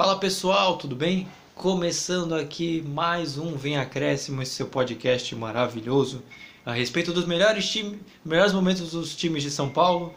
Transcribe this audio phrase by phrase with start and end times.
[0.00, 1.28] Fala pessoal, tudo bem?
[1.54, 6.22] Começando aqui mais um Vem Acréscimo, esse seu podcast maravilhoso
[6.64, 10.14] a respeito dos melhores, time, melhores momentos dos times de São Paulo,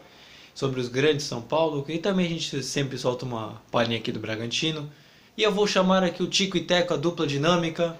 [0.54, 4.18] sobre os grandes São Paulo, e também a gente sempre solta uma palhinha aqui do
[4.18, 4.90] Bragantino.
[5.36, 7.94] E eu vou chamar aqui o Tico e Teco, a dupla dinâmica,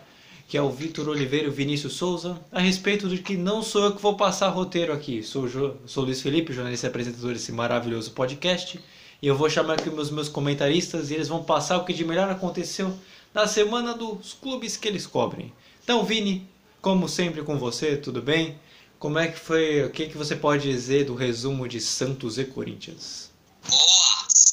[0.48, 3.84] que é o Vitor Oliveira e o Vinícius Souza, a respeito de que não sou
[3.84, 5.46] eu que vou passar roteiro aqui, sou,
[5.84, 8.80] sou Luiz Felipe, jornalista e apresentador desse maravilhoso podcast,
[9.24, 12.04] e eu vou chamar aqui os meus comentaristas e eles vão passar o que de
[12.04, 12.94] melhor aconteceu
[13.32, 15.50] na semana dos clubes que eles cobrem.
[15.82, 16.46] Então, Vini,
[16.82, 18.60] como sempre com você, tudo bem?
[18.98, 22.44] Como é que foi, o que, que você pode dizer do resumo de Santos e
[22.44, 23.30] Corinthians?
[23.66, 24.43] Boa!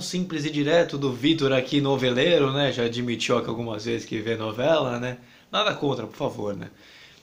[0.00, 2.70] Simples e direto do Vitor aqui, noveleiro, né?
[2.70, 5.16] Já admitiu aqui algumas vezes que vê novela, né?
[5.50, 6.70] Nada contra, por favor, né?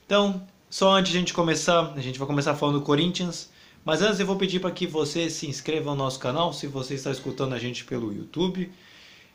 [0.06, 3.52] Então, só antes de a gente começar, a gente vai começar falando do Corinthians.
[3.86, 6.96] Mas antes eu vou pedir para que você se inscreva no nosso canal, se você
[6.96, 8.72] está escutando a gente pelo YouTube.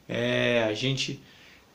[0.08, 1.22] É, a gente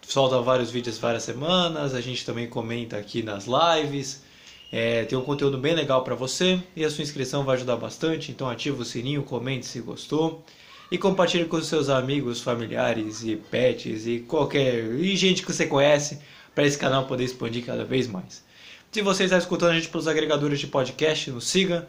[0.01, 4.21] solta vários vídeos várias semanas, a gente também comenta aqui nas lives.
[4.69, 8.31] É, tem um conteúdo bem legal para você e a sua inscrição vai ajudar bastante.
[8.31, 10.43] Então ativa o sininho, comente se gostou
[10.91, 16.19] e compartilhe com seus amigos, familiares e pets e qualquer e gente que você conhece
[16.55, 18.43] para esse canal poder expandir cada vez mais.
[18.91, 21.87] Se você está escutando a gente pelos agregadores de podcast, nos siga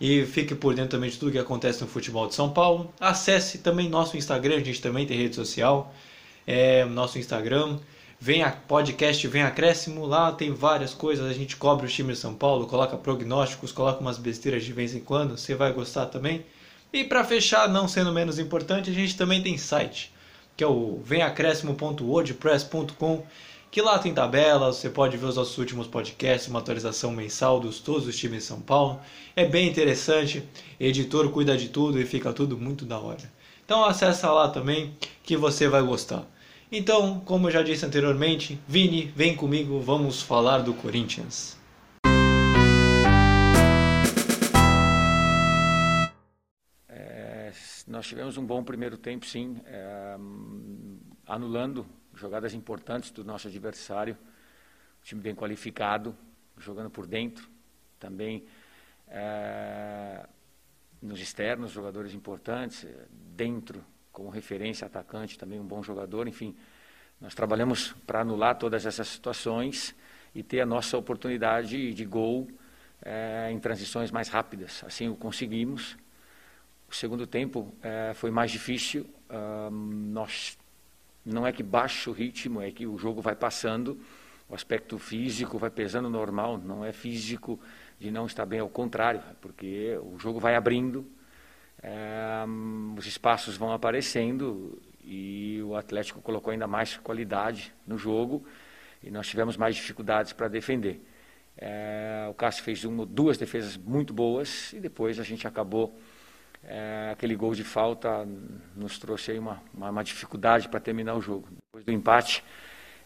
[0.00, 2.92] e fique por dentro também de tudo que acontece no futebol de São Paulo.
[3.00, 5.94] Acesse também nosso Instagram, a gente também tem rede social,
[6.46, 7.78] é, nosso Instagram.
[8.18, 12.18] Vem a podcast, vem acréscimo, lá tem várias coisas, a gente cobre o time de
[12.18, 16.44] São Paulo, coloca prognósticos, coloca umas besteiras de vez em quando, você vai gostar também.
[16.92, 20.12] E para fechar, não sendo menos importante, a gente também tem site,
[20.56, 23.22] que é o vemacréscimo.wordpress.com,
[23.70, 27.78] que lá tem tabelas, você pode ver os nossos últimos podcasts, uma atualização mensal dos
[27.78, 28.98] todos os times de São Paulo.
[29.36, 30.42] É bem interessante,
[30.80, 33.30] editor cuida de tudo e fica tudo muito da hora.
[33.64, 34.92] Então acessa lá também
[35.22, 36.26] que você vai gostar.
[36.72, 41.59] Então, como eu já disse anteriormente, Vini, vem comigo, vamos falar do Corinthians.
[47.90, 50.16] Nós tivemos um bom primeiro tempo, sim, é,
[51.26, 51.84] anulando
[52.14, 54.16] jogadas importantes do nosso adversário.
[55.00, 56.16] O time bem qualificado,
[56.56, 57.50] jogando por dentro.
[57.98, 58.44] Também
[59.08, 60.24] é,
[61.02, 62.86] nos externos, jogadores importantes.
[63.10, 66.28] Dentro, como referência, atacante, também um bom jogador.
[66.28, 66.54] Enfim,
[67.20, 69.96] nós trabalhamos para anular todas essas situações
[70.32, 72.46] e ter a nossa oportunidade de gol
[73.02, 74.84] é, em transições mais rápidas.
[74.86, 75.98] Assim o conseguimos.
[76.90, 79.06] O segundo tempo é, foi mais difícil.
[79.70, 80.58] nós
[81.24, 83.96] não é que baixa o ritmo, é que o jogo vai passando,
[84.48, 87.60] o aspecto físico vai pesando normal, não é físico
[88.00, 91.06] de não estar bem, ao contrário, porque o jogo vai abrindo,
[91.80, 92.44] é,
[92.98, 98.44] os espaços vão aparecendo e o Atlético colocou ainda mais qualidade no jogo
[99.00, 101.00] e nós tivemos mais dificuldades para defender.
[101.56, 105.96] É, o Cássio fez uma, duas defesas muito boas e depois a gente acabou
[106.64, 108.26] é, aquele gol de falta
[108.76, 111.48] nos trouxe aí uma, uma, uma dificuldade para terminar o jogo.
[111.66, 112.42] Depois do empate,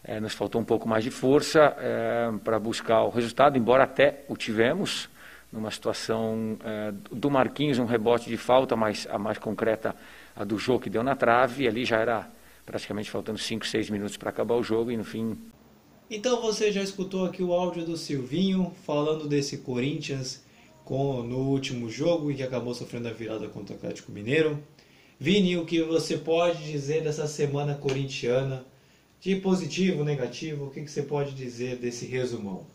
[0.07, 4.23] É, nos faltou um pouco mais de força é, para buscar o resultado, embora até
[4.29, 5.09] o tivemos
[5.51, 9.95] numa situação é, do Marquinhos, um rebote de falta, mas a mais concreta,
[10.35, 12.29] a do jogo que deu na trave, e ali já era
[12.63, 15.35] praticamente faltando 5, 6 minutos para acabar o jogo e no fim.
[16.07, 20.44] Então você já escutou aqui o áudio do Silvinho falando desse Corinthians
[20.85, 24.63] com, no último jogo e que acabou sofrendo a virada contra o Atlético Mineiro.
[25.19, 28.63] Vini, o que você pode dizer dessa semana corintiana?
[29.19, 32.65] De positivo, negativo, o que, que você pode dizer desse resumão?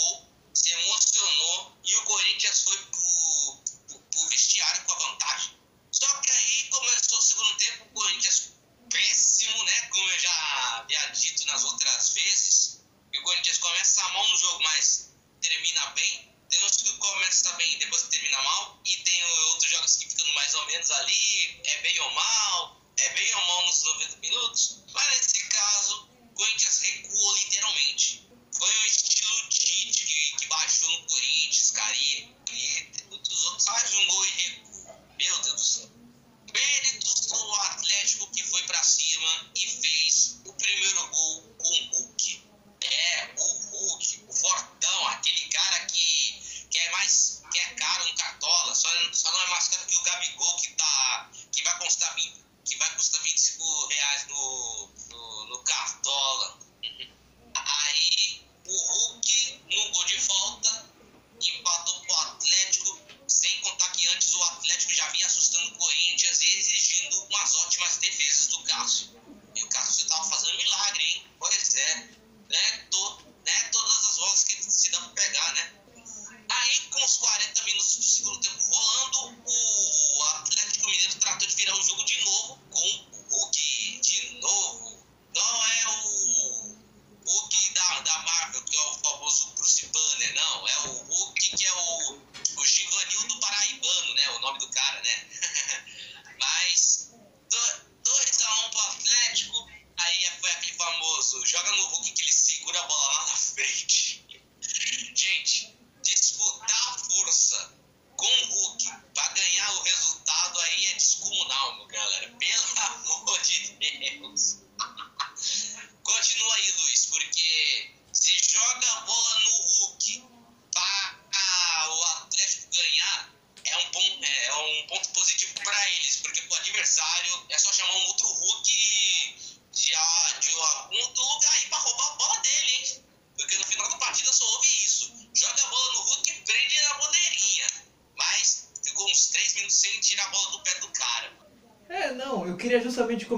[0.00, 3.09] gol, se emocionou e o Corinthians foi pro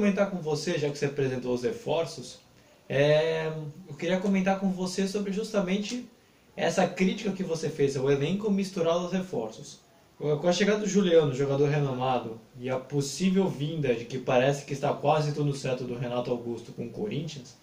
[0.02, 2.40] comentar com você, já que você apresentou os reforços,
[2.88, 3.52] é,
[3.88, 6.11] eu queria comentar com você sobre justamente
[6.56, 9.80] essa crítica que você fez ao elenco misturado aos reforços.
[10.18, 14.73] Com a chegada do Juliano, jogador renomado, e a possível vinda de que parece que
[14.73, 17.56] está quase tudo certo do Renato Augusto com o Corinthians,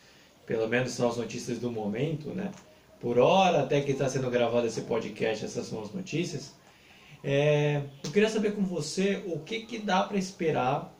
[0.46, 2.52] pelo menos são as notícias do momento, né?
[3.02, 6.54] Por hora, até que está sendo gravado esse podcast, essas são as notícias.
[7.22, 10.94] É, eu queria saber com você o que, que dá para esperar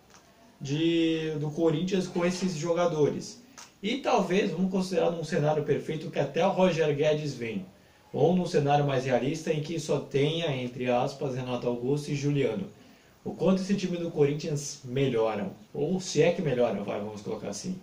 [0.60, 3.44] de, do Corinthians com esses jogadores.
[3.82, 7.66] E talvez, vamos considerar num cenário perfeito que até o Roger Guedes vem,
[8.12, 12.68] ou num cenário mais realista em que só tenha, entre aspas, Renato Augusto e Juliano.
[13.24, 17.50] O quanto esse time do Corinthians melhora, ou se é que melhora, vai, vamos colocar
[17.50, 17.80] assim.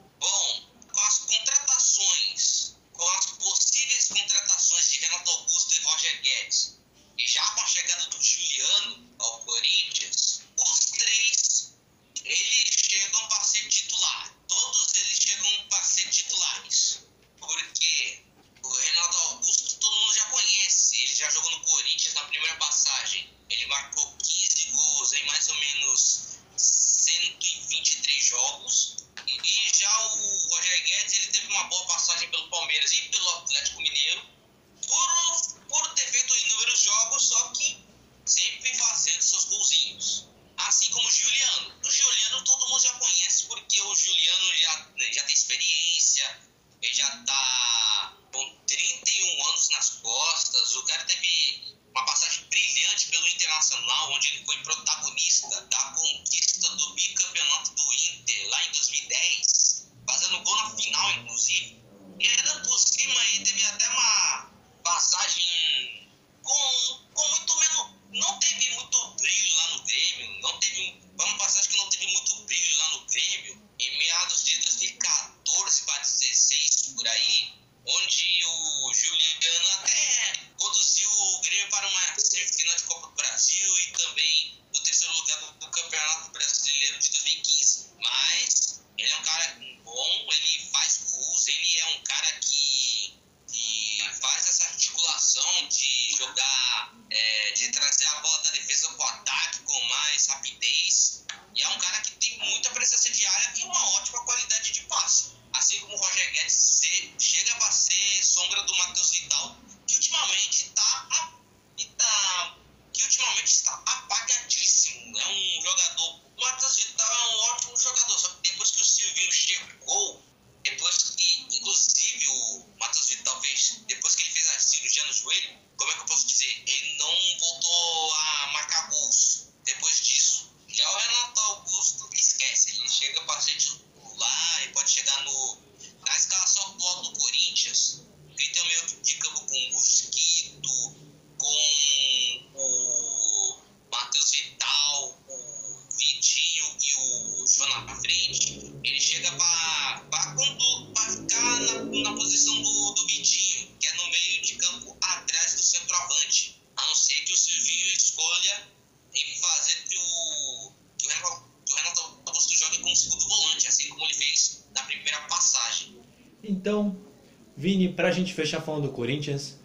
[168.46, 169.58] Fechar falando do Corinthians,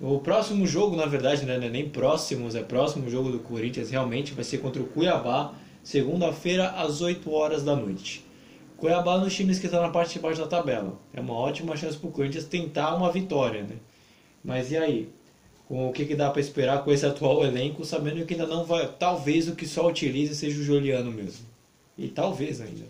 [0.00, 3.90] o próximo jogo, na verdade, né, não é nem próximos, é próximo jogo do Corinthians,
[3.90, 8.24] realmente vai ser contra o Cuiabá, segunda-feira, às 8 horas da noite.
[8.76, 10.98] Cuiabá nos times que estão na parte de baixo da tabela.
[11.12, 13.76] É uma ótima chance para o Corinthians tentar uma vitória, né?
[14.42, 15.10] Mas e aí?
[15.68, 18.64] Com o que, que dá para esperar com esse atual elenco, sabendo que ainda não
[18.64, 18.88] vai.
[18.98, 21.44] Talvez o que só utilize seja o Juliano mesmo.
[21.96, 22.86] E talvez ainda.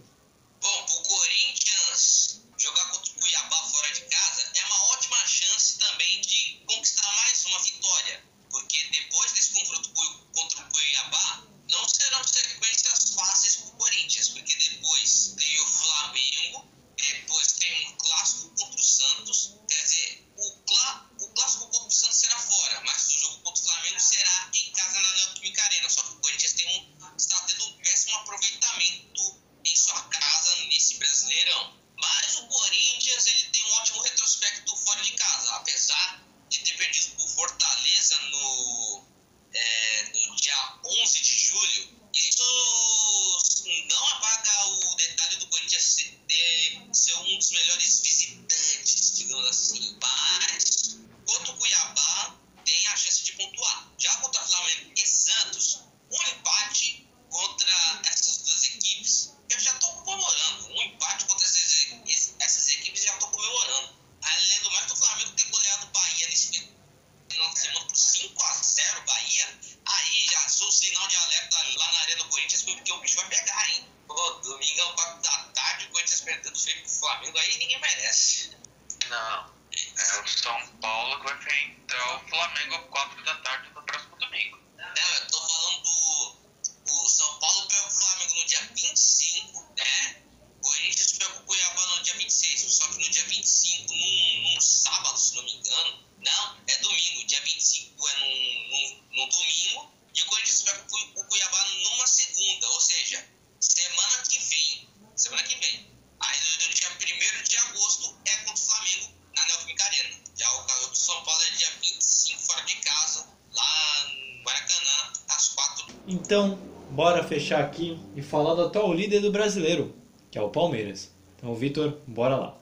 [116.12, 116.58] Então,
[116.90, 119.92] bora fechar aqui e falar do atual líder do brasileiro,
[120.28, 121.14] que é o Palmeiras.
[121.36, 122.56] Então, Vitor, bora lá.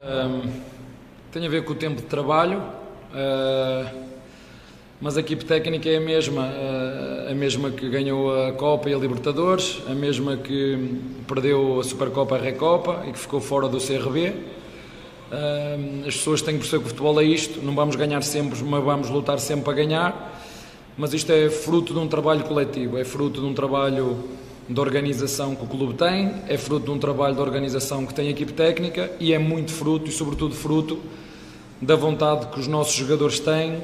[0.00, 0.52] Um,
[1.32, 3.92] tem a ver com o tempo de trabalho, uh,
[5.00, 8.94] mas a equipe técnica é a mesma, uh, a mesma que ganhou a Copa e
[8.94, 13.68] a Libertadores, a mesma que perdeu a Supercopa e a Recopa e que ficou fora
[13.68, 14.61] do CRB.
[16.06, 18.84] As pessoas têm que perceber que o futebol é isto, não vamos ganhar sempre, mas
[18.84, 20.42] vamos lutar sempre para ganhar,
[20.96, 24.24] mas isto é fruto de um trabalho coletivo, é fruto de um trabalho
[24.68, 28.28] de organização que o clube tem, é fruto de um trabalho de organização que tem
[28.28, 30.98] a equipe técnica e é muito fruto e, sobretudo, fruto
[31.80, 33.78] da vontade que os nossos jogadores têm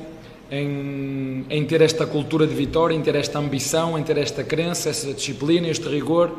[0.50, 4.90] em, em ter esta cultura de vitória, em ter esta ambição, em ter esta crença,
[4.90, 6.30] essa disciplina, este rigor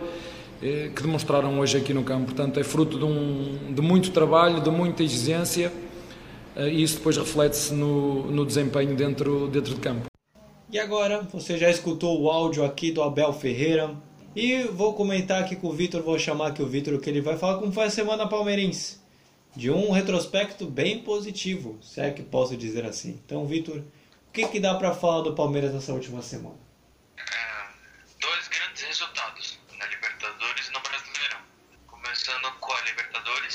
[0.60, 2.26] que demonstraram hoje aqui no campo.
[2.26, 5.72] Portanto, é fruto de, um, de muito trabalho, de muita exigência
[6.56, 10.08] eh, e isso depois reflete-se no, no desempenho dentro, dentro de campo.
[10.72, 13.96] E agora, você já escutou o áudio aqui do Abel Ferreira,
[14.36, 17.38] e vou comentar aqui com o Vitor, vou chamar aqui o Vitor, que ele vai
[17.38, 19.00] falar como foi a semana palmeirense.
[19.56, 23.20] De um retrospecto bem positivo, se é que posso dizer assim.
[23.26, 26.56] Então, Vitor, o que, que dá para falar do Palmeiras nessa última semana?
[27.18, 27.24] É,
[28.22, 31.40] dois grandes resultados na Libertadores e no Brasileirão.
[31.88, 32.82] Começando com a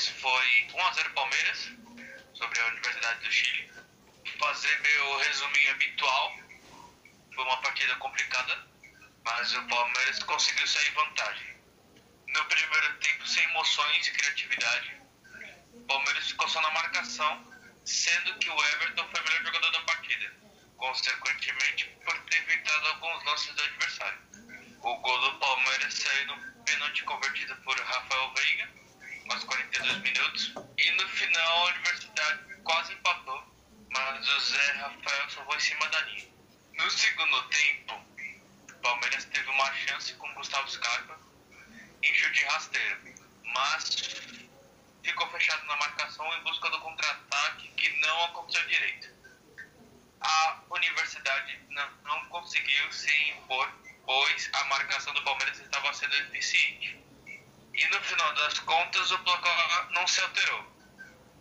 [0.09, 1.71] Foi 1x0 Palmeiras
[2.33, 3.71] sobre a Universidade do Chile.
[4.39, 6.37] Fazer meu resuminho habitual,
[7.33, 8.67] foi uma partida complicada,
[9.23, 11.55] mas o Palmeiras conseguiu sair vantagem.
[12.27, 15.01] No primeiro tempo, sem emoções e criatividade,
[15.73, 17.53] o Palmeiras ficou só na marcação,
[17.85, 20.33] sendo que o Everton foi o melhor jogador da partida,
[20.77, 24.19] consequentemente por ter evitado alguns lances do adversário.
[24.81, 28.84] O gol do Palmeiras saiu no pênalti convertido por Rafael Veiga,
[29.29, 33.43] aos 42 minutos, e no final a Universidade quase empatou,
[33.89, 36.27] mas o Zé Rafael salvou em cima da linha.
[36.73, 38.05] No segundo tempo,
[38.85, 41.19] Palmeiras teve uma chance com Gustavo Scarpa
[42.03, 43.95] em chute rasteiro, mas
[45.03, 49.09] ficou fechado na marcação em busca do contra-ataque que não aconteceu direito.
[50.21, 53.71] A Universidade não, não conseguiu se impor,
[54.05, 57.04] pois a marcação do Palmeiras estava sendo eficiente.
[57.75, 60.65] E no final das contas o placar não se alterou.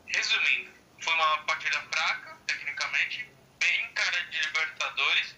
[0.07, 5.37] Resumindo, foi uma partida fraca, tecnicamente, bem cara de Libertadores,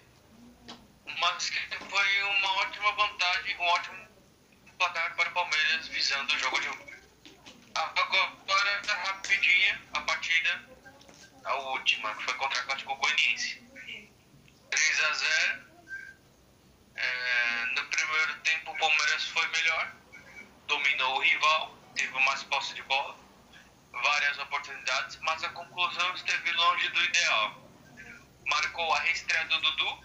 [1.21, 4.09] mas que foi uma ótima vantagem, um ótimo
[4.79, 6.69] placar para o Palmeiras visando o jogo de
[7.75, 10.65] Agora, rapidinha, a partida,
[11.45, 13.63] a última, que foi contra o Atlético Goianiense.
[14.71, 15.67] 3 a 0
[16.95, 19.93] é, No primeiro tempo, o Palmeiras foi melhor,
[20.67, 23.17] dominou o rival, teve mais posse de bola,
[23.93, 27.63] várias oportunidades, mas a conclusão esteve longe do ideal.
[28.47, 30.05] Marcou a reestreia do Dudu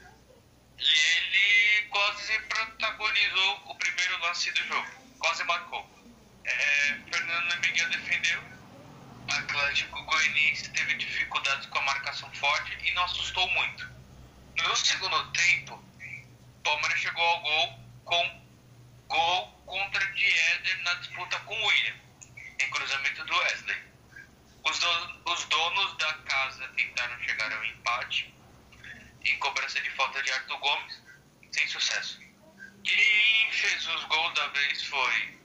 [0.79, 6.01] e ele quase protagonizou o primeiro lance do jogo, quase marcou
[6.45, 8.41] é, Fernando Miguel defendeu.
[9.29, 13.89] Atlético Goianiense teve dificuldades com a marcação forte e não assustou muito.
[14.57, 15.83] No segundo tempo,
[16.63, 18.40] Palmeiras chegou ao gol com
[19.11, 21.95] gol contra Dieder na disputa com William,
[22.59, 23.77] em cruzamento do Wesley.
[24.63, 28.33] Os, do, os donos da casa tentaram chegar ao empate
[29.23, 31.01] em cobrança de falta de Arthur Gomes,
[31.51, 32.19] sem sucesso.
[32.83, 35.39] Quem fez os gols da vez foi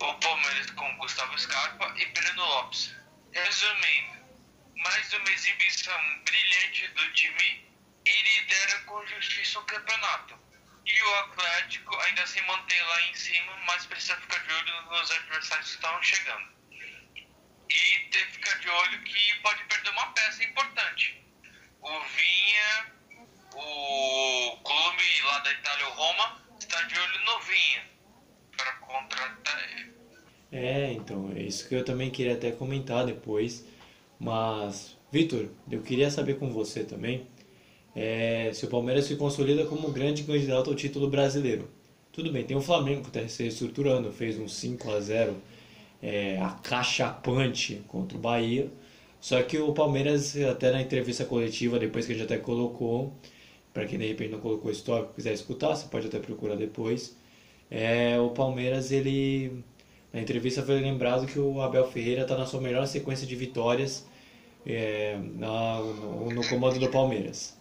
[0.00, 2.94] o Palmeiras com Gustavo Scarpa e Breno Lopes.
[3.32, 4.20] Resumindo,
[4.76, 7.66] mais uma exibição brilhante do time
[8.04, 10.49] e lidera com justiça o campeonato.
[10.86, 15.10] E o Atlético ainda se mantém lá em cima, mas precisa ficar de olho nos
[15.10, 16.48] adversários que estão chegando.
[17.68, 21.24] E ter que ficar de olho que pode perder uma peça importante.
[21.80, 22.92] O Vinha,
[23.54, 27.90] o clube lá da Itália, o Roma, está de olho no Vinha
[28.56, 29.94] para contratar ele.
[30.52, 33.64] É, então, é isso que eu também queria até comentar depois.
[34.18, 37.28] Mas, Vitor, eu queria saber com você também
[37.94, 41.68] é, se o Palmeiras se consolida como grande candidato ao título brasileiro.
[42.12, 45.36] Tudo bem, tem o Flamengo que está se estruturando, fez um 5 a 0
[46.02, 48.70] é, acachapante contra o Bahia.
[49.20, 53.12] Só que o Palmeiras, até na entrevista coletiva, depois que gente até colocou,
[53.72, 57.16] para quem de repente não colocou histórico quiser escutar, você pode até procurar depois.
[57.70, 59.62] É, o Palmeiras, ele
[60.12, 64.06] na entrevista foi lembrado que o Abel Ferreira está na sua melhor sequência de vitórias
[64.66, 67.56] é, na, no, no, comando do Palmeiras.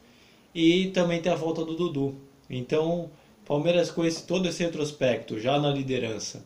[0.53, 2.19] E também tem a volta do Dudu.
[2.49, 3.11] Então,
[3.45, 6.45] Palmeiras com esse, todo esse retrospecto, já na liderança,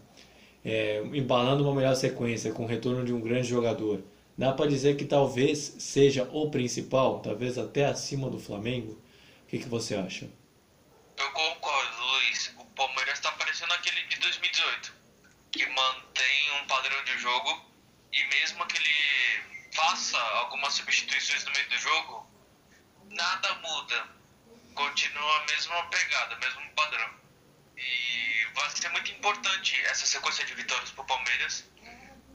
[0.64, 4.02] é, embalando uma melhor sequência com o retorno de um grande jogador,
[4.38, 8.94] dá para dizer que talvez seja o principal, talvez até acima do Flamengo.
[9.44, 10.30] O que, que você acha?
[11.18, 12.54] Eu concordo, Luiz.
[12.60, 14.94] O Palmeiras está parecendo aquele de 2018
[15.52, 17.62] que mantém um padrão de jogo
[18.12, 22.28] e mesmo que ele faça algumas substituições no meio do jogo,
[23.14, 24.08] nada muda.
[24.76, 27.10] Continua a mesma pegada, mesmo padrão.
[27.78, 31.66] E vai ser muito importante essa sequência de vitórias para o Palmeiras,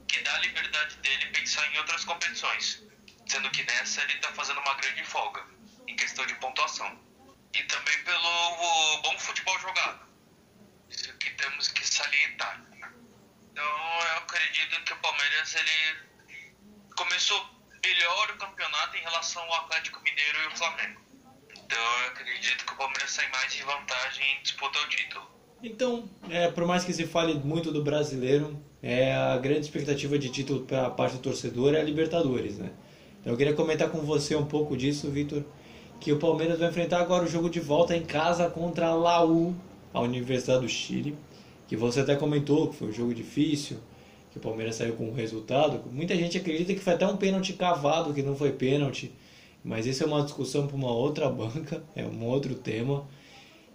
[0.07, 2.83] que dá a liberdade dele pensar em outras competições,
[3.27, 5.45] sendo que nessa ele está fazendo uma grande folga
[5.87, 7.07] em questão de pontuação.
[7.55, 10.07] E também pelo bom futebol jogado.
[10.89, 12.63] Isso que temos que salientar.
[13.51, 16.09] Então eu acredito que o Palmeiras ele
[16.95, 17.58] começou
[17.89, 21.01] melhor o campeonato em relação ao Atlético Mineiro e o Flamengo.
[21.53, 25.27] Então eu acredito que o Palmeiras sai mais em vantagem em disputa o título.
[25.63, 30.29] Então, é, por mais que se fale muito do brasileiro, é a grande expectativa de
[30.29, 32.71] título para a parte do torcedor é a Libertadores, né?
[33.21, 35.43] Então eu queria comentar com você um pouco disso, Vitor,
[35.99, 39.57] que o Palmeiras vai enfrentar agora o jogo de volta em casa contra a Laú,
[39.93, 41.19] a Universidade do Chile
[41.69, 43.77] que você até comentou que foi um jogo difícil,
[44.39, 45.83] que o Palmeiras saiu com um resultado.
[45.91, 49.13] Muita gente acredita que foi até um pênalti cavado, que não foi pênalti,
[49.65, 53.07] mas isso é uma discussão para uma outra banca, é um outro tema.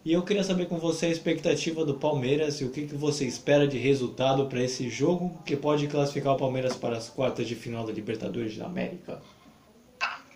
[0.05, 3.25] E eu queria saber com você a expectativa do Palmeiras e o que, que você
[3.25, 7.55] espera de resultado para esse jogo que pode classificar o Palmeiras para as quartas de
[7.55, 9.21] final da Libertadores da América.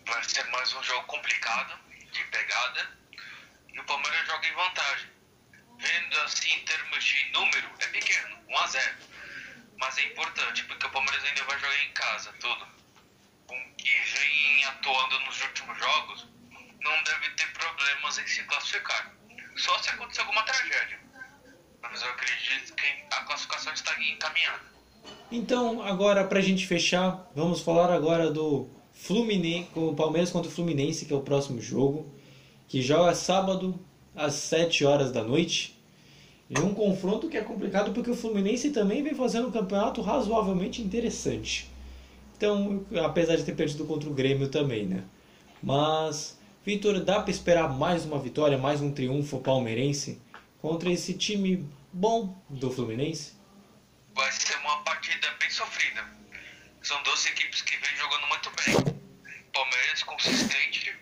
[0.06, 1.78] Vai ser mais um jogo complicado,
[2.14, 2.90] de pegada,
[3.74, 5.18] e o Palmeiras joga em vantagem
[5.80, 8.96] vendo assim em termos de número, é pequeno, 1 a 0
[9.80, 12.66] Mas é importante, porque o Palmeiras ainda vai jogar em casa, tudo.
[13.46, 16.28] Com que vem atuando nos últimos jogos,
[16.82, 19.14] não deve ter problemas em se classificar.
[19.56, 21.00] Só se acontecer alguma tragédia.
[21.82, 24.62] Mas eu acredito que a classificação está encaminhada.
[25.32, 31.06] Então, agora pra gente fechar, vamos falar agora do Fluminense, o Palmeiras contra o Fluminense,
[31.06, 32.14] que é o próximo jogo,
[32.68, 33.80] que joga sábado
[34.16, 35.77] às 7 horas da noite.
[36.50, 40.82] E um confronto que é complicado porque o Fluminense também vem fazendo um campeonato razoavelmente
[40.82, 41.70] interessante.
[42.38, 45.04] Então, apesar de ter perdido contra o Grêmio também, né?
[45.62, 50.22] Mas, Vitor, dá para esperar mais uma vitória, mais um triunfo palmeirense
[50.62, 53.34] contra esse time bom do Fluminense?
[54.16, 56.06] Vai ser uma partida bem sofrida.
[56.82, 58.98] São duas equipes que vêm jogando muito bem.
[59.52, 60.96] Palmeiras consistente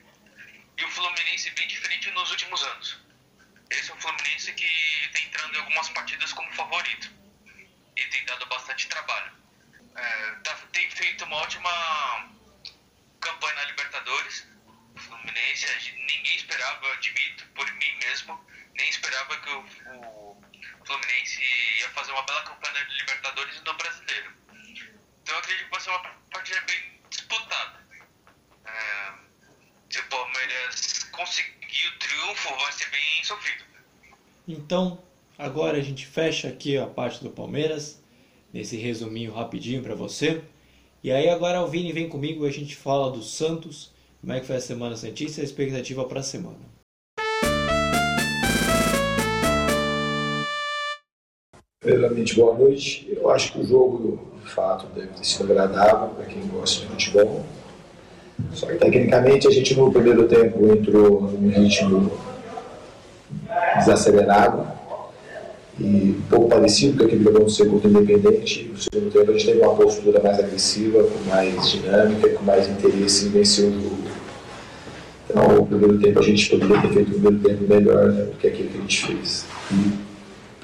[0.77, 3.04] e o Fluminense bem diferente nos últimos anos.
[3.69, 7.11] Esse é um Fluminense que está entrando em algumas partidas como favorito
[7.95, 9.31] e tem dado bastante trabalho.
[9.95, 11.69] É, tá, tem feito uma ótima
[13.21, 14.47] campanha na Libertadores.
[14.95, 21.43] O Fluminense, ninguém esperava, admito, por mim mesmo, nem esperava que o, o Fluminense
[21.79, 24.33] ia fazer uma bela campanha na Libertadores e no Brasileiro.
[25.21, 25.99] Então eu acredito que vai ser uma
[26.31, 27.85] partida bem disputada.
[28.65, 29.24] É,
[29.89, 33.63] se o Palmeiras conseguir o triunfo, vai ser bem sofrido.
[34.47, 34.99] Então,
[35.37, 38.01] agora a gente fecha aqui a parte do Palmeiras,
[38.53, 40.41] nesse resuminho rapidinho para você.
[41.03, 44.39] E aí agora o Vini vem comigo e a gente fala do Santos, como é
[44.39, 46.75] que foi a Semana Santista e a expectativa para a semana.
[51.79, 53.07] Primeiramente, boa noite.
[53.07, 56.87] Eu acho que o jogo, de fato, deve ter sido agradável para quem gosta de
[56.87, 57.45] futebol.
[58.53, 62.11] Só que, tecnicamente, a gente no primeiro tempo entrou num ritmo
[63.77, 64.67] desacelerado
[65.79, 68.71] e um pouco parecido com aquele que jogou no segundo independente.
[68.71, 72.67] No segundo tempo, a gente teve uma postura mais agressiva, com mais dinâmica, com mais
[72.67, 73.97] interesse em vencer o jogo.
[75.29, 78.37] Então, o primeiro tempo, a gente poderia ter feito o primeiro tempo melhor né, do
[78.37, 79.45] que aquele que a gente fez.
[79.71, 79.91] E,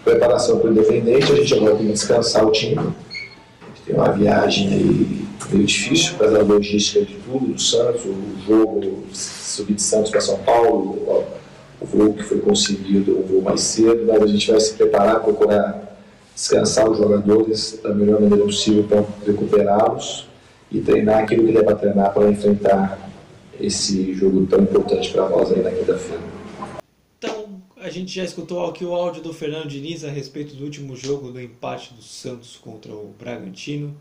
[0.04, 2.78] preparação para o Independente, a gente agora tem que descansar o time.
[2.78, 8.06] A gente tem uma viagem aí meio difícil para a logística de tudo, do Santos,
[8.06, 11.26] o jogo subir de Santos para São Paulo,
[11.80, 15.22] o voo que foi conseguido, um voo mais cedo, mas a gente vai se preparar,
[15.22, 15.98] procurar
[16.36, 20.28] descansar os jogadores da melhor maneira possível para recuperá-los
[20.72, 23.12] e treinar aquilo que der para treinar para enfrentar
[23.60, 26.42] esse jogo tão importante para nós aí na quinta-feira
[27.82, 31.32] a gente já escutou aqui o áudio do Fernando Diniz a respeito do último jogo
[31.32, 33.98] do empate do Santos contra o Bragantino.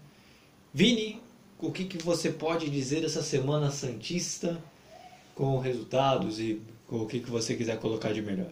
[0.72, 1.18] Vini,
[1.62, 4.62] o que, que você pode dizer dessa semana santista
[5.34, 8.50] com resultados e o que, que você quiser colocar de melhor?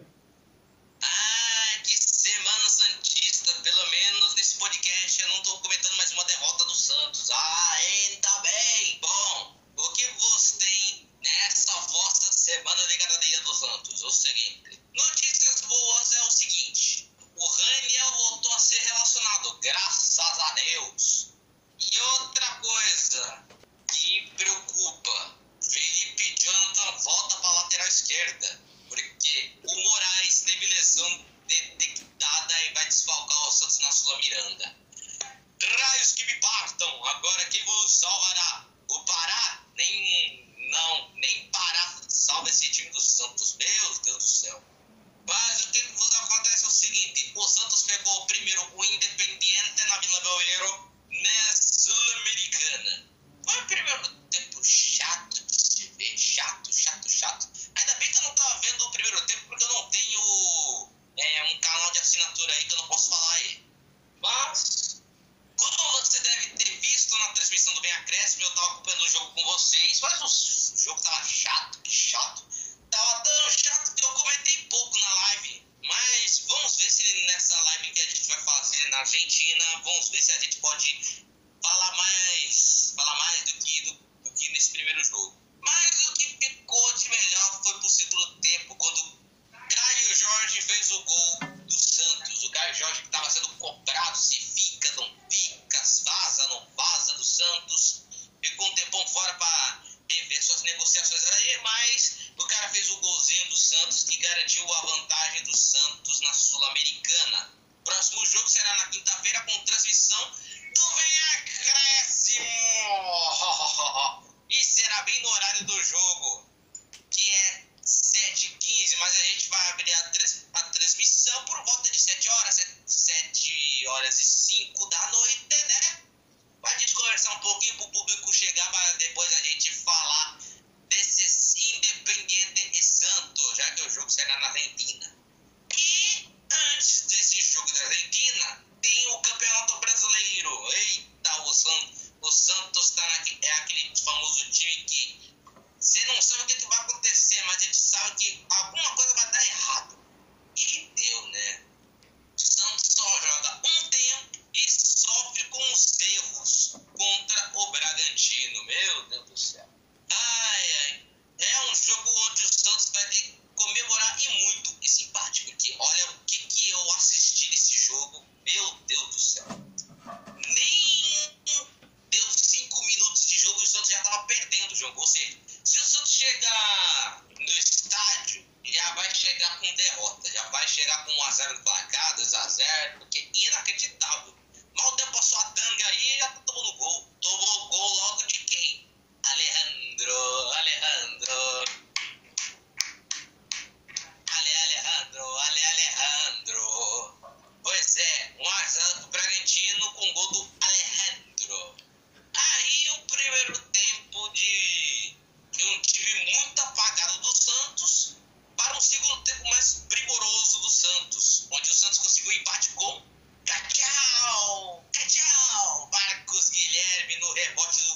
[1.01, 3.53] Ah, que semana santista!
[3.63, 7.31] Pelo menos nesse podcast eu não estou comentando mais uma derrota do Santos.
[7.31, 8.99] Ah, ainda bem!
[9.01, 14.03] Bom, o que você tem nessa vossa semana de dia do Santos?
[14.03, 14.79] O seguinte.
[14.93, 21.18] Notícias boas é o seguinte: o Raniel voltou a ser relacionado, graças a Deus.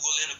[0.01, 0.31] গোলের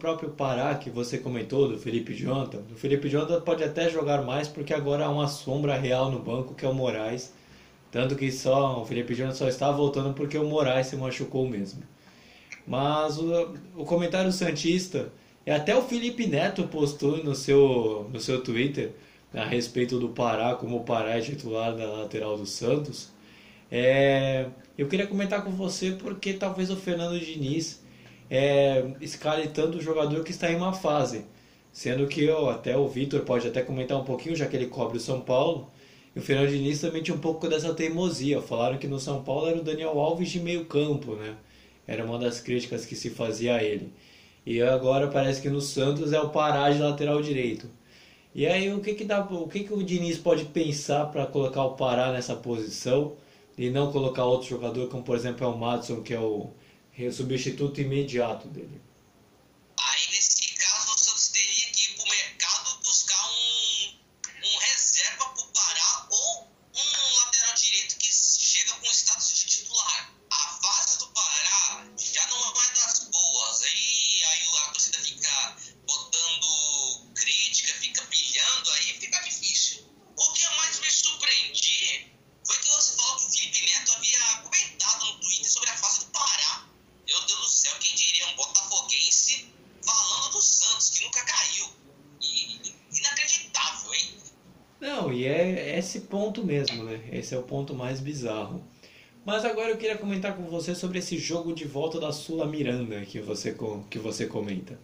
[0.00, 2.62] próprio Pará que você comentou, do Felipe Jonathan.
[2.72, 6.54] O Felipe Jonathan pode até jogar mais porque agora há uma sombra real no banco
[6.54, 7.32] que é o Moraes.
[7.92, 11.82] Tanto que só o Felipe Jonathan só está voltando porque o Moraes se machucou mesmo.
[12.66, 15.12] Mas o, o comentário Santista,
[15.46, 18.92] e até o Felipe Neto postou no seu, no seu Twitter
[19.34, 23.10] a respeito do Pará, como o Pará é titular da lateral do Santos.
[23.70, 27.82] É, eu queria comentar com você porque talvez o Fernando Diniz
[28.30, 31.24] é, escale tanto o jogador que está em uma fase.
[31.72, 34.98] Sendo que eu, até o Vitor pode até comentar um pouquinho, já que ele cobre
[34.98, 35.68] o São Paulo.
[36.14, 38.40] E o Fernando Diniz também tinha um pouco dessa teimosia.
[38.40, 41.36] Falaram que no São Paulo era o Daniel Alves de meio campo, né?
[41.86, 43.92] Era uma das críticas que se fazia a ele.
[44.46, 47.68] E agora parece que no Santos é o Pará de lateral direito.
[48.34, 51.64] E aí o que que dá, o que que o Diniz pode pensar para colocar
[51.64, 53.14] o Pará nessa posição
[53.58, 56.48] e não colocar outro jogador como por exemplo é o Madison que é o
[57.08, 58.89] substituto imediato dele?
[97.30, 98.60] Esse é o ponto mais bizarro.
[99.24, 103.02] Mas agora eu queria comentar com você sobre esse jogo de volta da Sula Miranda
[103.02, 103.56] que você,
[103.88, 104.76] que você comenta.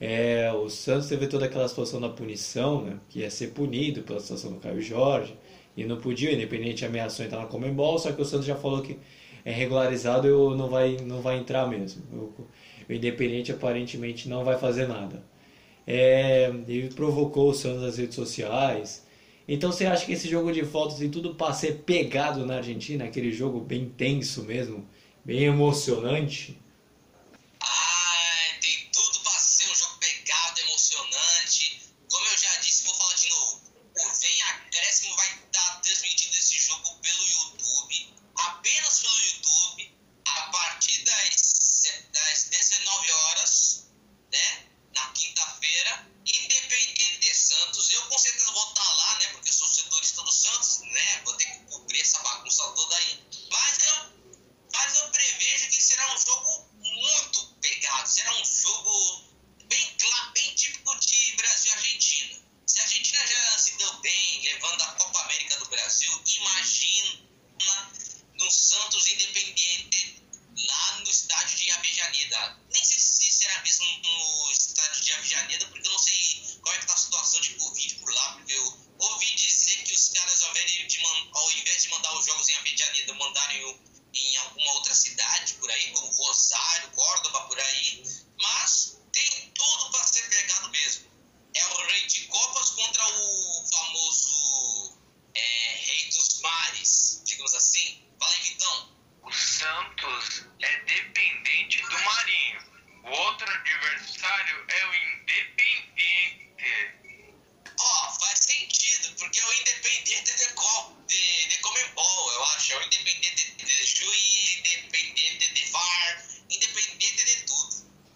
[0.00, 2.98] É, o Santos teve toda aquela situação da punição, né?
[3.10, 5.36] Que ia ser punido pela situação do Caio Jorge.
[5.76, 8.96] E não podia, Independente ameaçou entrar na Comembol, só que o Santos já falou que
[9.44, 12.02] é regularizado e não vai, não vai entrar mesmo.
[12.14, 12.46] O,
[12.88, 15.22] o Independente aparentemente não vai fazer nada.
[15.86, 19.04] É, ele provocou o Santos nas redes sociais.
[19.46, 23.04] Então você acha que esse jogo de volta tem tudo para ser pegado na Argentina,
[23.04, 24.88] aquele jogo bem tenso mesmo,
[25.24, 26.58] bem emocionante?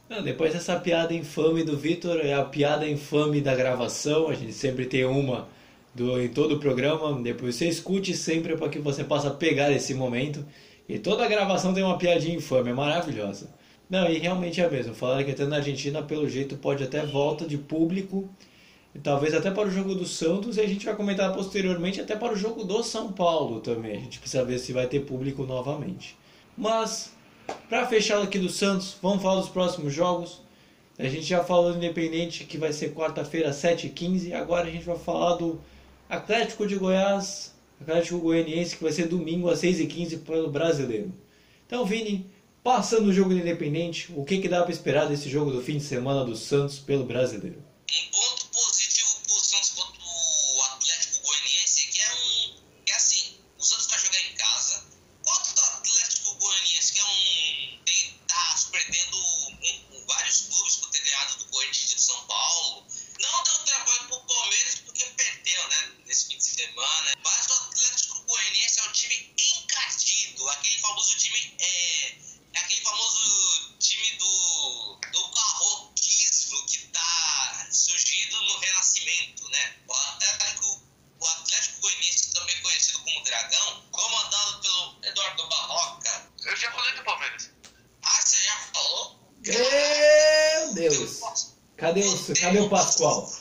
[0.09, 4.28] Não, depois dessa piada infame do Vitor, é a piada infame da gravação.
[4.28, 5.46] A gente sempre tem uma
[5.94, 7.20] do, em todo o programa.
[7.20, 10.44] Depois você escute sempre para que você possa pegar esse momento.
[10.88, 13.50] E toda a gravação tem uma piadinha infame, é maravilhosa.
[13.90, 14.94] Não, e realmente é mesmo.
[14.94, 18.28] Falaram que até na Argentina, pelo jeito, pode até volta de público.
[19.02, 20.56] Talvez até para o jogo do Santos.
[20.56, 23.98] E a gente vai comentar posteriormente até para o jogo do São Paulo também.
[23.98, 26.16] A gente precisa ver se vai ter público novamente.
[26.56, 27.12] Mas
[27.68, 30.40] para fechar aqui do Santos, vamos falar dos próximos jogos.
[30.99, 34.32] A gente já falou do Independente que vai ser quarta-feira, 7h15.
[34.32, 35.61] Agora a gente vai falar do
[36.09, 41.12] Atlético de Goiás, Atlético Goianiense, que vai ser domingo às 6h15 pelo Brasileiro.
[41.66, 42.26] Então, Vini,
[42.64, 45.76] passando o jogo do Independente, o que, que dá para esperar desse jogo do fim
[45.76, 47.68] de semana do Santos pelo Brasileiro?
[92.39, 93.38] Cadê o, Pascoal?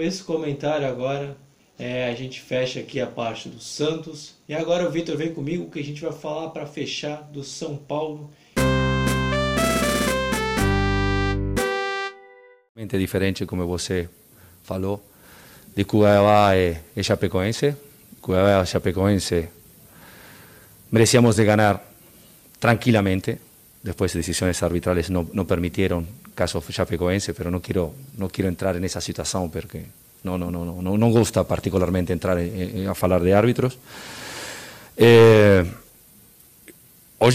[0.00, 1.36] Com esse comentário agora,
[1.78, 4.34] é, a gente fecha aqui a parte do Santos.
[4.48, 7.76] E agora o Vitor vem comigo que a gente vai falar para fechar do São
[7.76, 8.30] Paulo.
[12.74, 14.08] É diferente, como você
[14.64, 15.04] falou,
[15.76, 17.76] de Cuiabá e, e Chapecoense.
[18.22, 19.50] Cuiabá e Chapecoense
[20.90, 21.78] merecíamos de ganhar
[22.58, 23.36] tranquilamente.
[23.82, 28.84] Después decisiones arbitrales no, no permitieron caso Chapecoense, pero no quiero, no quiero entrar en
[28.84, 29.86] esa situación porque
[30.22, 33.78] no, no, no, no, no gusta particularmente entrar en, en, a falar de árbitros.
[34.96, 35.64] Eh,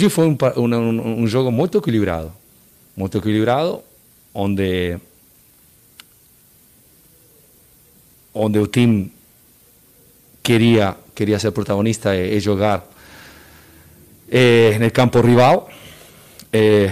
[0.09, 2.31] foi um, um, um jogo muito equilibrado,
[2.95, 3.83] muito equilibrado,
[4.33, 4.99] onde
[8.33, 9.11] onde o time
[10.43, 12.85] queria queria ser protagonista e, e jogar
[14.29, 15.69] eh, no campo rival.
[16.57, 16.89] Eh,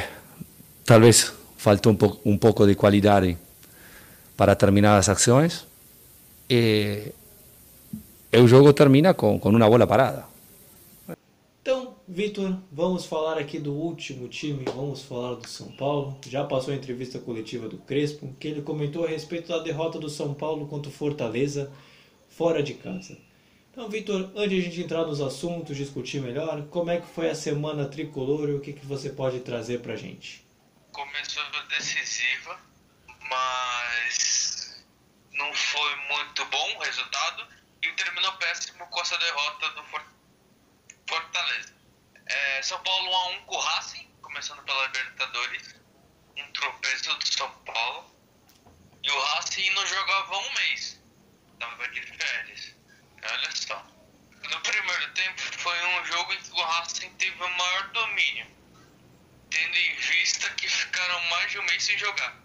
[0.83, 3.37] talvez faltou um, po um pouco de qualidade
[4.35, 5.65] para determinadas ações.
[6.49, 7.13] E,
[8.29, 10.25] e o jogo termina com, com uma bola parada.
[11.61, 16.17] Então, Vitor, vamos falar aqui do último time, vamos falar do São Paulo.
[16.27, 20.09] Já passou a entrevista coletiva do Crespo, que ele comentou a respeito da derrota do
[20.09, 21.71] São Paulo contra o Fortaleza
[22.27, 23.17] fora de casa.
[23.73, 27.31] Então, Vitor, antes de a gente entrar nos assuntos, discutir melhor, como é que foi
[27.31, 30.45] a semana tricolor e o que, que você pode trazer pra gente?
[30.91, 32.61] Começou decisiva,
[33.19, 34.85] mas
[35.31, 37.47] não foi muito bom o resultado
[37.81, 39.83] e terminou péssimo com essa derrota do
[41.09, 41.73] Fortaleza.
[42.27, 45.75] É, São Paulo 1x1 com o Racing, começando pela Libertadores,
[46.37, 48.13] um tropeço do São Paulo.
[49.01, 51.01] E o Racing não jogava um mês,
[51.55, 52.72] estava de férias.
[53.31, 53.85] Olha só.
[54.49, 58.47] No primeiro tempo foi um jogo em que o Racing teve o maior domínio,
[59.49, 62.35] tendo em vista que ficaram mais de um mês sem jogar.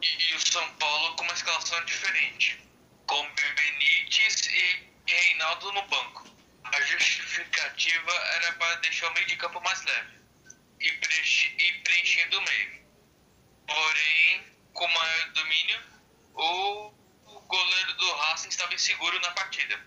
[0.00, 2.60] E, e o São Paulo com uma escalação diferente,
[3.06, 6.28] com Benítez e, Reinaldo no banco.
[6.64, 10.18] A justificativa era para deixar o meio de campo mais leve
[10.80, 12.86] e, preenche, e preenchendo o meio.
[13.66, 15.82] Porém, com maior domínio,
[16.34, 16.97] o
[17.48, 19.80] goleiro do Racing estava inseguro na partida.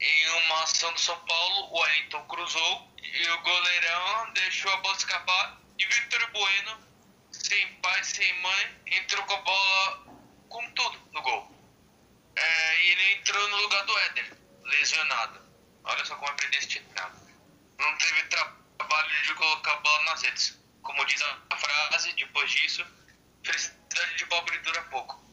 [0.00, 4.96] Em uma ação do São Paulo, o Wellington cruzou e o goleirão deixou a bola
[4.96, 6.78] escapar e Victor Bueno,
[7.32, 10.04] sem pai, sem mãe, entrou com a bola
[10.48, 11.50] com tudo no gol.
[12.36, 15.40] É, e ele entrou no lugar do Éder, lesionado.
[15.84, 17.20] Olha só como é predestinado.
[17.78, 20.58] Não teve trabalho de colocar a bola nas redes.
[20.82, 22.86] Como diz a frase, depois disso,
[23.44, 25.30] felicidade de pobre dura pouco.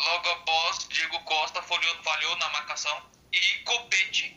[0.00, 4.34] Logo após, Diego Costa falhou, falhou na marcação e Copete,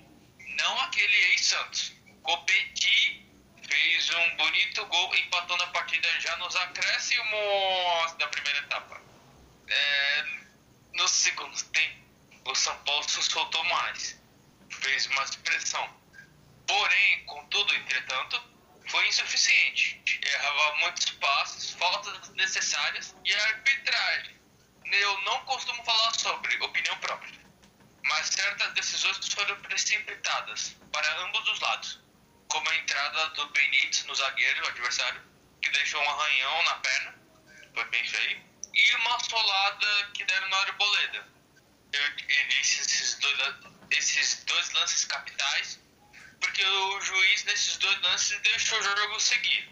[0.57, 3.25] não aquele ex-Santos, Copete
[3.65, 9.01] fez um bonito gol, empatou na partida já nos acréscimos da primeira etapa.
[9.69, 10.25] É,
[10.95, 12.03] no segundo tempo,
[12.43, 14.19] o São Paulo se soltou mais,
[14.69, 15.89] fez mais pressão.
[16.67, 18.43] Porém, contudo, entretanto,
[18.89, 20.01] foi insuficiente.
[20.21, 24.43] Errava muitos passos, faltas necessárias e a arbitragem
[24.93, 27.39] eu não costumo falar sobre opinião própria,
[28.03, 31.99] mas certas decisões foram precipitadas para ambos os lados,
[32.47, 35.21] como a entrada do Benítez no zagueiro adversário,
[35.61, 37.15] que deixou um arranhão na perna,
[37.73, 41.27] foi bem feio, e uma solada que deram na Arboleda.
[41.91, 43.55] Eu, eu disse esses dois,
[43.91, 45.79] esses dois lances capitais,
[46.39, 47.99] porque o juiz nesses dois
[48.57, 49.69] deixou o jogo seguir.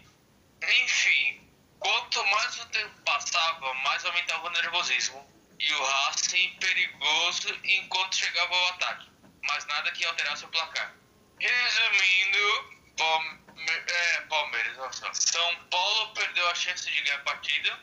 [0.82, 1.42] Enfim,
[1.82, 5.28] Quanto mais o tempo passava, mais aumentava o nervosismo
[5.58, 9.10] e o Racing perigoso enquanto chegava ao ataque,
[9.42, 10.94] mas nada que alterasse o placar.
[11.40, 15.12] Resumindo, Palme é, Palmeiras, nossa.
[15.12, 17.80] São Paulo perdeu a chance de ganhar a partida.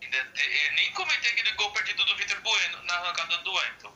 [0.00, 3.94] Eu nem comentei aquele gol perdido do Vitor Bueno na arrancada do Wellington.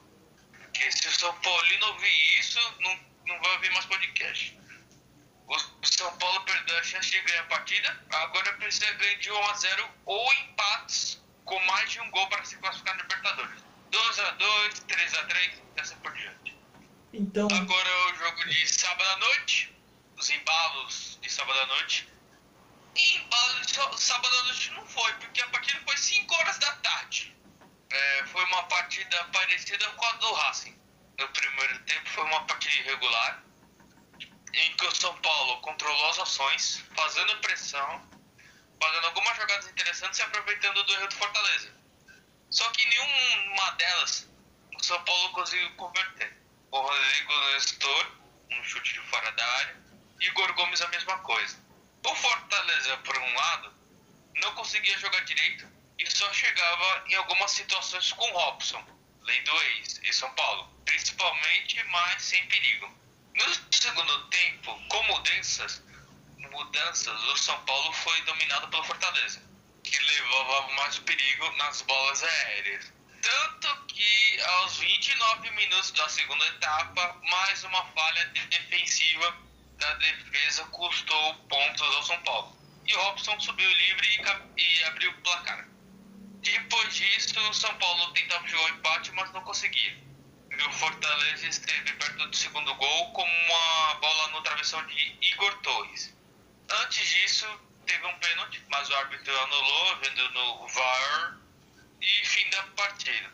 [0.59, 4.60] Porque se o São Paulino ouvir isso, não, não vai ouvir mais podcast.
[5.51, 9.45] O São Paulo perdeu a chance de ganhar a partida, agora precisa ganhar de 1
[9.51, 13.61] a 0 ou empates com mais de um gol para se classificar na Libertadores.
[13.91, 16.57] 2x2, 3x3, e assim por diante.
[17.13, 19.75] Então, Agora o jogo de sábado à noite,
[20.17, 22.09] os embalos de sábado à noite.
[22.95, 26.73] E embalo de sábado à noite não foi, porque a partida foi 5 horas da
[26.77, 27.37] tarde.
[27.91, 30.79] É, foi uma partida parecida com a do Racing.
[31.19, 33.43] No primeiro tempo foi uma partida irregular,
[34.53, 38.09] em que o São Paulo controlou as ações, fazendo pressão,
[38.83, 41.75] fazendo algumas jogadas interessantes e aproveitando do erro do Fortaleza.
[42.51, 44.29] Só que nenhuma delas
[44.75, 46.37] o São Paulo conseguiu converter.
[46.71, 48.13] O Rodrigo Nestor,
[48.51, 49.77] um chute de fora da área,
[50.21, 51.57] e Igor Gomes a mesma coisa.
[52.07, 53.75] O Fortaleza, por um lado,
[54.37, 55.67] não conseguia jogar direito
[55.99, 58.83] e só chegava em algumas situações com Robson,
[59.23, 63.00] lei do ex, em São Paulo, principalmente, mas sem perigo.
[63.47, 65.83] No segundo tempo, com mudanças,
[66.39, 69.43] mudanças, o São Paulo foi dominado pelo Fortaleza,
[69.83, 72.93] que levava mais perigo nas bolas aéreas.
[73.23, 79.37] Tanto que aos 29 minutos da segunda etapa, mais uma falha de- defensiva
[79.79, 82.57] da defesa custou pontos ao São Paulo.
[82.87, 84.09] E Robson subiu livre
[84.57, 85.67] e, e abriu o placar.
[86.43, 90.10] Depois disso, o São Paulo tentava jogar o empate, mas não conseguia.
[90.67, 96.15] O Fortaleza esteve perto do segundo gol com uma bola no travessão de Igor Torres.
[96.69, 97.47] Antes disso,
[97.87, 101.39] teve um pênalti, mas o árbitro anulou, vendo no VAR
[102.01, 103.33] e fim da partida.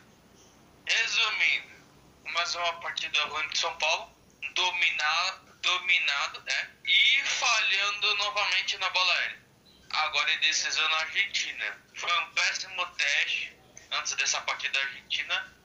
[0.85, 1.85] Resumindo,
[2.33, 4.15] mais uma partida ruim de São Paulo,
[4.55, 9.47] dominar, dominado né, e falhando novamente na bola aérea.
[9.89, 11.77] Agora em decisão na Argentina.
[11.93, 13.53] Foi um péssimo teste
[13.91, 15.56] antes dessa partida da Argentina.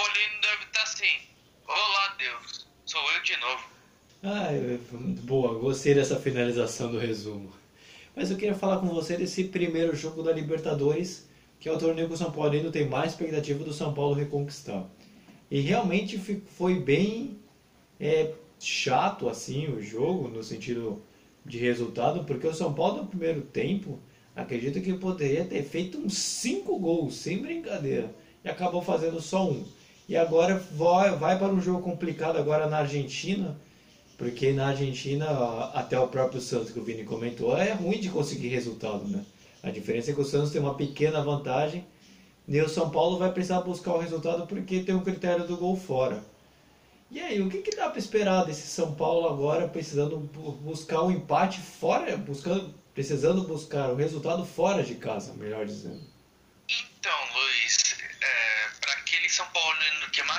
[0.00, 1.28] Paulino deve estar assim.
[1.68, 3.62] Olá Deus, sou eu de novo.
[4.22, 7.52] ah, muito boa, gostei dessa finalização do resumo.
[8.16, 11.28] Mas eu queria falar com você desse primeiro jogo da Libertadores,
[11.58, 14.14] que é o torneio que o São Paulo ainda tem mais expectativa do São Paulo
[14.14, 14.86] reconquistar.
[15.50, 16.18] E realmente
[16.56, 17.38] foi bem
[18.00, 21.02] é, chato assim o jogo, no sentido
[21.44, 23.98] de resultado, porque o São Paulo no primeiro tempo,
[24.34, 29.62] acredito que poderia ter feito uns 5 gols, sem brincadeira, e acabou fazendo só um.
[30.10, 33.56] E agora vai, vai para um jogo complicado agora na Argentina,
[34.18, 35.24] porque na Argentina,
[35.72, 39.24] até o próprio Santos que o Vini comentou, é ruim de conseguir resultado, né?
[39.62, 41.86] A diferença é que o Santos tem uma pequena vantagem
[42.48, 45.76] e o São Paulo vai precisar buscar o resultado porque tem o critério do gol
[45.76, 46.24] fora.
[47.08, 51.02] E aí, o que, que dá para esperar desse São Paulo agora precisando bu- buscar
[51.02, 56.00] um empate fora, buscando, precisando buscar o resultado fora de casa, melhor dizendo?
[56.68, 57.12] Então,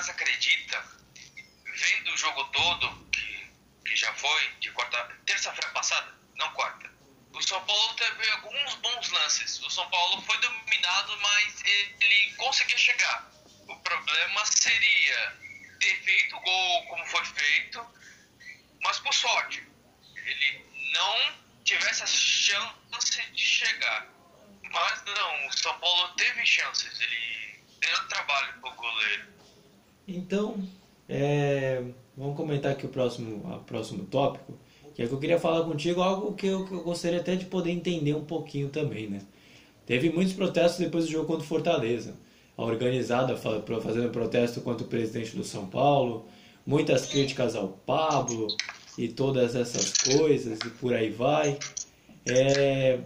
[0.02, 0.84] mais acredita,
[1.76, 3.52] vendo o jogo todo, que,
[3.86, 4.98] que já foi, de quarta,
[5.28, 6.90] terça-feira passada, não quarta,
[7.34, 9.60] o São Paulo teve alguns bons lances.
[9.62, 13.32] O São Paulo foi dominado, mas ele conseguia chegar.
[13.68, 15.38] O problema seria
[15.80, 17.88] ter feito o gol como foi feito,
[18.82, 19.64] mas por sorte.
[20.16, 24.08] Ele não tivesse a chance de chegar.
[24.64, 29.41] Mas não, o São Paulo teve chances, ele deu trabalho pro goleiro.
[30.18, 30.56] Então,
[31.08, 31.82] é,
[32.16, 34.54] vamos comentar aqui o próximo, o próximo tópico,
[34.94, 37.46] que é que eu queria falar contigo algo que eu, que eu gostaria até de
[37.46, 39.22] poder entender um pouquinho também, né?
[39.86, 42.16] Teve muitos protestos depois do jogo contra o Fortaleza.
[42.58, 46.26] A organizada fazendo protesto contra o presidente do São Paulo,
[46.66, 48.48] muitas críticas ao Pablo
[48.98, 51.58] e todas essas coisas e por aí vai.
[52.26, 53.00] É,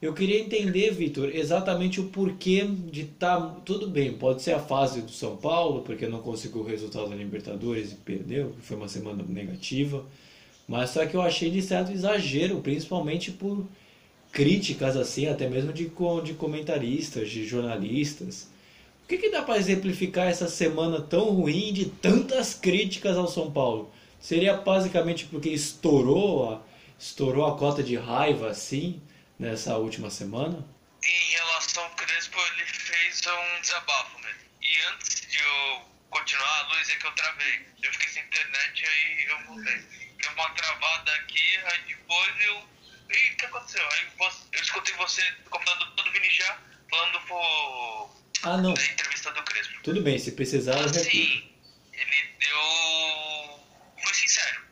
[0.00, 3.40] eu queria entender, Vitor, exatamente o porquê de estar.
[3.64, 7.16] tudo bem, pode ser a fase do São Paulo, porque não conseguiu o resultado da
[7.16, 10.04] Libertadores e perdeu, que foi uma semana negativa.
[10.68, 13.64] Mas só que eu achei de certo exagero, principalmente por
[14.32, 15.90] críticas assim, até mesmo de,
[16.24, 18.48] de comentaristas, de jornalistas.
[19.04, 23.50] O que, que dá para exemplificar essa semana tão ruim de tantas críticas ao São
[23.50, 23.88] Paulo?
[24.20, 26.62] Seria basicamente porque estourou a,
[26.98, 29.00] estourou a cota de raiva assim
[29.38, 30.64] nessa última semana?
[31.02, 34.40] Em relação ao Crespo, ele fez um desabafo mesmo.
[34.62, 37.66] E antes de eu continuar, Luiz, é que eu travei.
[37.82, 39.78] Eu fiquei sem internet, aí eu voltei.
[40.20, 42.76] Deu uma travada aqui, aí depois eu.
[43.08, 43.88] E o que aconteceu?
[43.92, 44.08] Aí
[44.52, 46.58] eu escutei você no computador todo Vini já
[46.90, 48.16] falando por.
[48.42, 48.74] Ah, não.
[48.74, 49.82] da entrevista do Crespo.
[49.82, 50.98] Tudo bem, se precisar eu repito.
[51.00, 51.52] Assim,
[51.92, 53.60] ele deu.
[54.02, 54.64] Foi sincero.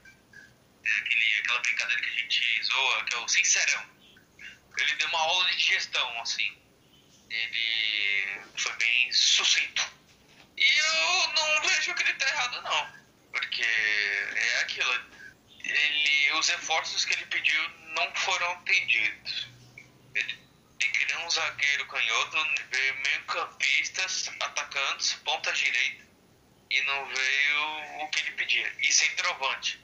[0.84, 3.93] É aquele, aquela brincadeira que a gente zoa, que é o sincerão.
[4.78, 6.56] Ele deu uma aula de gestão, assim.
[7.30, 9.82] Ele foi bem sucinto.
[10.56, 13.04] E eu não vejo que ele tá errado, não.
[13.32, 15.14] Porque é aquilo.
[15.64, 19.48] Ele, os reforços que ele pediu não foram atendidos.
[20.14, 20.38] Ele,
[20.80, 22.36] ele criou um zagueiro canhoto,
[22.70, 26.04] veio meio-campistas, atacantes, ponta direita
[26.74, 28.72] e não veio o que ele pedia.
[28.80, 29.80] E centroavante.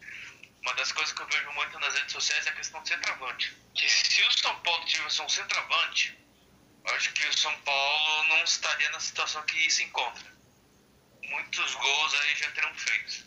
[0.63, 3.57] Uma das coisas que eu vejo muito nas redes sociais é a questão do centroavante.
[3.75, 6.19] Que se o São Paulo tivesse um centroavante,
[6.85, 10.31] acho que o São Paulo não estaria na situação que se encontra.
[11.23, 13.25] Muitos gols aí já terão feitos.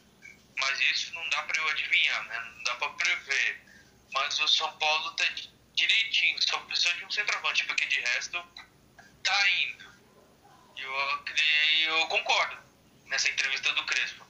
[0.60, 2.40] Mas isso não dá para eu adivinhar, né?
[2.56, 3.62] Não dá para prever.
[4.14, 5.26] Mas o São Paulo tá
[5.74, 8.44] direitinho, só precisa de um centroavante, porque de resto
[9.24, 9.94] tá indo.
[10.78, 10.94] Eu,
[11.88, 12.58] eu concordo
[13.06, 14.26] nessa entrevista do Crespo.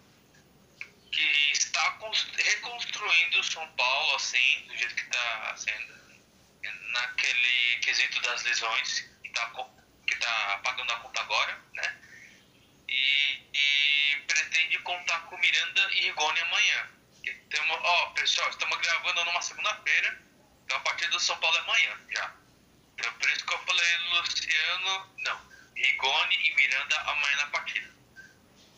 [1.11, 1.99] Que está
[2.37, 5.93] reconstruindo São Paulo assim, do jeito que está sendo,
[6.91, 9.51] naquele quesito das lesões, que está
[10.05, 12.01] que tá pagando a conta agora, né?
[12.87, 16.89] E, e pretende contar com Miranda e Rigoni amanhã.
[17.49, 20.21] Temos, ó, pessoal, estamos gravando numa segunda-feira,
[20.65, 22.35] então a partida do São Paulo é amanhã já.
[22.93, 28.02] Então, por isso que eu falei Luciano, não, Rigoni e Miranda amanhã na partida.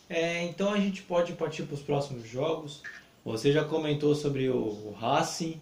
[0.08, 2.82] É, então a gente pode partir para os próximos jogos.
[3.24, 5.60] Você já comentou sobre o, o Racing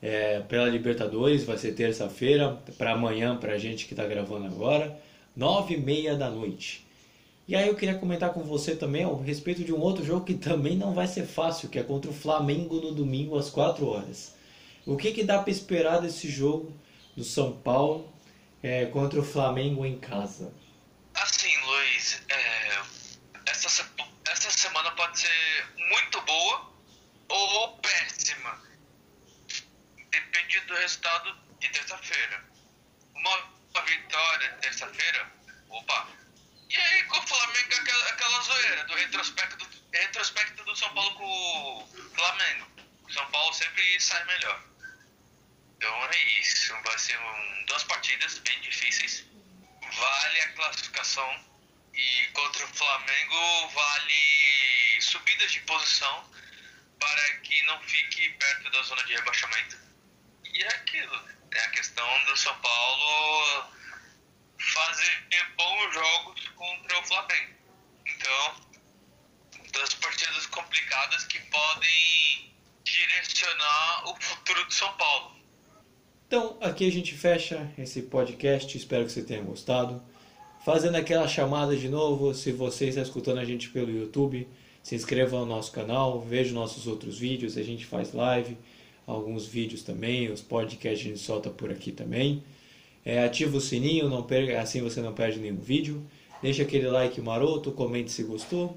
[0.00, 4.98] é, pela Libertadores, vai ser terça-feira, para amanhã, para a gente que está gravando agora,
[5.36, 6.86] nove e meia da noite.
[7.46, 10.34] E aí eu queria comentar com você também a respeito de um outro jogo que
[10.34, 14.34] também não vai ser fácil, que é contra o Flamengo no domingo às 4 horas.
[14.86, 16.72] O que, que dá para esperar desse jogo
[17.16, 18.08] do São Paulo
[18.62, 20.52] é, contra o Flamengo em casa?
[21.12, 22.82] Assim, Luiz, é,
[23.66, 23.90] essa,
[24.26, 26.72] essa semana pode ser muito boa
[27.28, 28.62] ou péssima.
[30.10, 32.44] Depende do resultado de terça-feira.
[33.14, 35.32] Uma, vitória terça-feira,
[35.68, 36.08] opa,
[36.70, 41.78] e aí com o Flamengo aquela, aquela zoeira do retrospecto, retrospecto do São Paulo com
[41.84, 42.70] o Flamengo.
[43.02, 44.62] O São Paulo sempre sai melhor.
[45.76, 46.72] Então é isso.
[46.84, 49.24] Vai ser um, duas partidas bem difíceis.
[49.92, 51.49] Vale a classificação.
[51.94, 56.24] E contra o Flamengo vale subidas de posição
[56.98, 59.76] para que não fique perto da zona de rebaixamento.
[60.44, 61.20] E é aquilo.
[61.52, 63.70] É a questão do São Paulo
[64.58, 67.54] fazer bons jogos contra o Flamengo.
[68.06, 68.54] Então,
[69.72, 75.40] das partidas complicadas que podem direcionar o futuro de São Paulo.
[76.26, 78.76] Então, aqui a gente fecha esse podcast.
[78.76, 80.00] Espero que você tenha gostado.
[80.62, 84.46] Fazendo aquela chamada de novo, se você está escutando a gente pelo YouTube,
[84.82, 87.56] se inscreva no nosso canal, veja nossos outros vídeos.
[87.56, 88.58] A gente faz live,
[89.06, 92.42] alguns vídeos também, os podcasts a gente solta por aqui também.
[93.02, 96.02] É, ativa o sininho, não perca, assim você não perde nenhum vídeo.
[96.42, 98.76] Deixa aquele like maroto, comente se gostou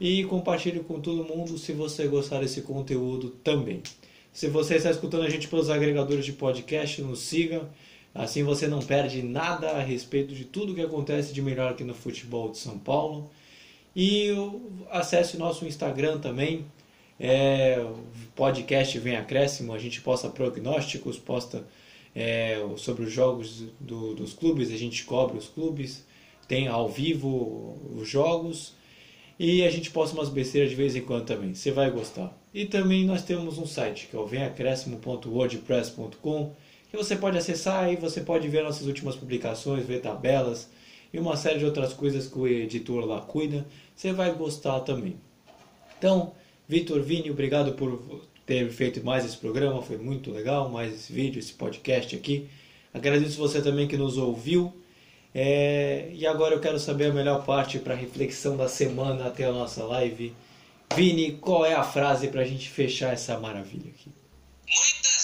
[0.00, 3.82] e compartilhe com todo mundo se você gostar desse conteúdo também.
[4.32, 7.68] Se você está escutando a gente pelos agregadores de podcast, nos siga.
[8.14, 11.94] Assim você não perde nada a respeito de tudo que acontece de melhor aqui no
[11.94, 13.30] futebol de São Paulo.
[13.94, 14.30] E
[14.90, 16.66] acesse nosso Instagram também.
[17.18, 17.84] É,
[18.34, 21.64] podcast Vem Acréscimo, a gente posta prognósticos, posta
[22.14, 26.02] é, sobre os jogos do, dos clubes, a gente cobre os clubes,
[26.48, 28.72] tem ao vivo os jogos
[29.38, 31.54] e a gente posta umas besteiras de vez em quando também.
[31.54, 32.34] Você vai gostar.
[32.52, 36.52] E também nós temos um site que é o vemacréscimo.wordpress.com
[36.90, 40.68] que você pode acessar e você pode ver nossas últimas publicações, ver tabelas
[41.12, 43.66] e uma série de outras coisas que o editor lá cuida.
[43.94, 45.16] Você vai gostar também.
[45.98, 46.32] Então,
[46.68, 51.38] Vitor Vini, obrigado por ter feito mais esse programa, foi muito legal, mais esse vídeo,
[51.38, 52.48] esse podcast aqui.
[52.92, 54.72] Agradeço você também que nos ouviu.
[55.32, 59.44] É, e agora eu quero saber a melhor parte para a reflexão da semana até
[59.44, 60.34] a nossa live.
[60.96, 64.10] Vini, qual é a frase para a gente fechar essa maravilha aqui?
[64.66, 65.19] Muitas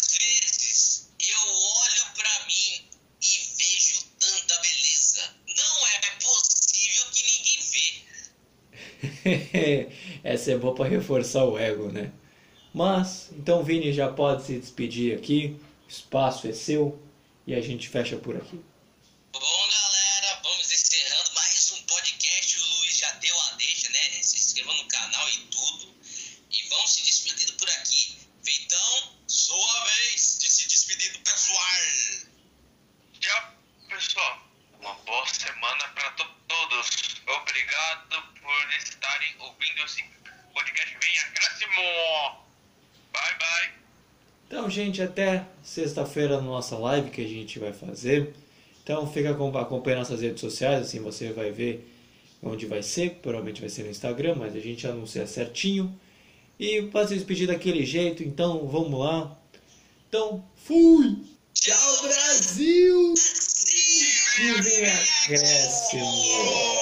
[10.22, 12.12] essa é boa para reforçar o ego, né?
[12.72, 17.00] Mas, então Vini já pode se despedir aqui, o espaço é seu
[17.46, 18.60] e a gente fecha por aqui.
[19.32, 22.58] Bom, galera, vamos encerrando mais um podcast.
[22.58, 24.22] O Luiz já deu a deixa, né?
[24.22, 25.94] Se inscreva no canal e tudo.
[26.50, 28.18] E vamos se despedindo por aqui.
[28.46, 31.58] Então, sua vez de se despedir do pessoal.
[33.20, 33.54] Tchau,
[33.88, 34.46] pessoal.
[34.80, 37.16] Uma boa semana para to todos.
[37.26, 40.04] Obrigado por estarem ouvindo esse
[40.54, 40.96] podcast.
[41.00, 42.46] Venha, acréscimo!
[43.12, 43.74] Bye, bye.
[44.46, 48.34] Então, gente, até sexta-feira na nossa live que a gente vai fazer.
[48.82, 51.86] Então, fica acompanhando nossas redes sociais, assim você vai ver
[52.42, 53.18] onde vai ser.
[53.22, 55.94] Provavelmente vai ser no Instagram, mas a gente anuncia certinho.
[56.58, 59.36] E pode se despedir daquele jeito, então vamos lá.
[60.08, 61.16] Então, fui!
[61.52, 63.12] Tchau, Brasil!
[63.12, 63.14] Brasil!
[64.38, 66.75] E vem acréscimo.